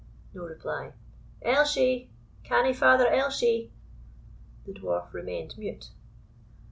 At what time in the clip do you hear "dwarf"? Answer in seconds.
4.73-5.13